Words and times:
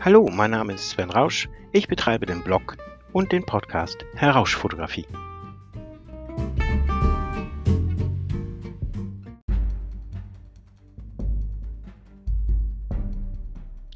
Hallo, 0.00 0.30
mein 0.32 0.52
Name 0.52 0.74
ist 0.74 0.90
Sven 0.90 1.10
Rausch. 1.10 1.48
Ich 1.72 1.88
betreibe 1.88 2.24
den 2.24 2.44
Blog 2.44 2.76
und 3.12 3.32
den 3.32 3.44
Podcast 3.44 4.04
Herr 4.14 4.30
Rausch 4.30 4.54
Fotografie. 4.54 5.04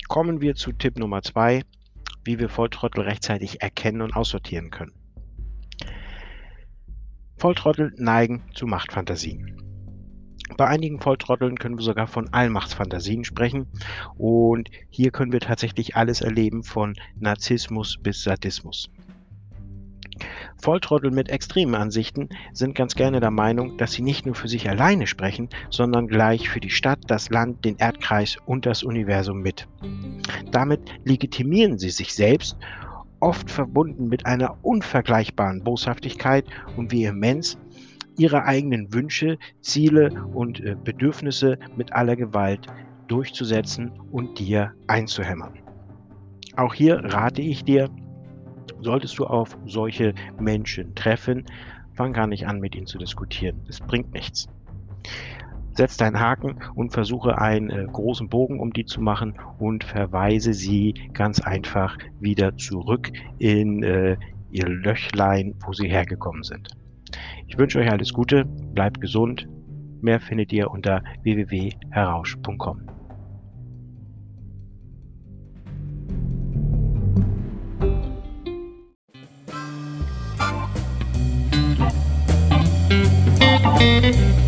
Kommen 0.08 0.40
wir 0.40 0.56
zu 0.56 0.72
Tipp 0.72 0.98
Nummer 0.98 1.22
2, 1.22 1.62
wie 2.24 2.40
wir 2.40 2.48
Volltrottel 2.48 3.04
rechtzeitig 3.04 3.62
erkennen 3.62 4.02
und 4.02 4.16
aussortieren 4.16 4.70
können. 4.72 4.92
Volltrottel 7.38 7.92
neigen 7.96 8.42
zu 8.54 8.66
Machtfantasien. 8.66 9.61
Bei 10.56 10.66
einigen 10.66 11.00
Volltrotteln 11.00 11.58
können 11.58 11.76
wir 11.76 11.84
sogar 11.84 12.06
von 12.06 12.32
Allmachtsfantasien 12.32 13.24
sprechen. 13.24 13.66
Und 14.16 14.70
hier 14.90 15.10
können 15.10 15.32
wir 15.32 15.40
tatsächlich 15.40 15.96
alles 15.96 16.20
erleben, 16.20 16.62
von 16.62 16.94
Narzissmus 17.18 17.98
bis 18.02 18.22
Sadismus. 18.22 18.90
Volltrottel 20.60 21.10
mit 21.10 21.28
extremen 21.28 21.74
Ansichten 21.74 22.28
sind 22.52 22.74
ganz 22.74 22.94
gerne 22.94 23.18
der 23.18 23.30
Meinung, 23.30 23.76
dass 23.78 23.92
sie 23.92 24.02
nicht 24.02 24.26
nur 24.26 24.34
für 24.34 24.48
sich 24.48 24.68
alleine 24.68 25.06
sprechen, 25.06 25.48
sondern 25.70 26.06
gleich 26.06 26.48
für 26.48 26.60
die 26.60 26.70
Stadt, 26.70 27.00
das 27.08 27.30
Land, 27.30 27.64
den 27.64 27.76
Erdkreis 27.78 28.36
und 28.46 28.64
das 28.66 28.84
Universum 28.84 29.40
mit. 29.40 29.66
Damit 30.52 30.80
legitimieren 31.04 31.78
sie 31.78 31.90
sich 31.90 32.14
selbst, 32.14 32.56
oft 33.18 33.50
verbunden 33.50 34.08
mit 34.08 34.26
einer 34.26 34.58
unvergleichbaren 34.62 35.62
Boshaftigkeit 35.62 36.44
und 36.76 36.92
Vehemenz, 36.92 37.56
ihre 38.16 38.44
eigenen 38.44 38.92
Wünsche, 38.92 39.38
Ziele 39.60 40.10
und 40.32 40.60
äh, 40.60 40.76
Bedürfnisse 40.82 41.58
mit 41.76 41.92
aller 41.92 42.16
Gewalt 42.16 42.66
durchzusetzen 43.08 43.92
und 44.10 44.38
dir 44.38 44.72
einzuhämmern. 44.86 45.58
Auch 46.56 46.74
hier 46.74 46.96
rate 47.04 47.42
ich 47.42 47.64
dir, 47.64 47.88
solltest 48.80 49.18
du 49.18 49.26
auf 49.26 49.56
solche 49.66 50.14
Menschen 50.38 50.94
treffen, 50.94 51.44
fang 51.94 52.12
gar 52.12 52.26
nicht 52.26 52.46
an, 52.46 52.60
mit 52.60 52.74
ihnen 52.74 52.86
zu 52.86 52.98
diskutieren. 52.98 53.60
Es 53.68 53.80
bringt 53.80 54.12
nichts. 54.12 54.48
Setz 55.74 55.96
deinen 55.96 56.20
Haken 56.20 56.56
und 56.74 56.92
versuche 56.92 57.38
einen 57.38 57.70
äh, 57.70 57.86
großen 57.90 58.28
Bogen 58.28 58.60
um 58.60 58.72
die 58.72 58.84
zu 58.84 59.00
machen 59.00 59.34
und 59.58 59.84
verweise 59.84 60.52
sie 60.52 60.94
ganz 61.14 61.40
einfach 61.40 61.96
wieder 62.20 62.56
zurück 62.58 63.10
in 63.38 63.82
äh, 63.82 64.16
ihr 64.50 64.68
Löchlein, 64.68 65.54
wo 65.64 65.72
sie 65.72 65.88
hergekommen 65.88 66.42
sind. 66.42 66.76
Ich 67.46 67.58
wünsche 67.58 67.78
euch 67.78 67.90
alles 67.90 68.12
Gute, 68.12 68.44
bleibt 68.44 69.00
gesund. 69.00 69.48
Mehr 70.00 70.20
findet 70.20 70.52
ihr 70.52 70.70
unter 70.70 71.02
www.herausch.com. 71.22 72.82
Musik 83.92 84.41